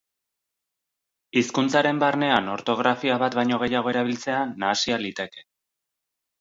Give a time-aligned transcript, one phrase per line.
[1.41, 5.49] Hizkuntzaren barnean ortografia bat baino gehiago erabiltzea nahasia liteke.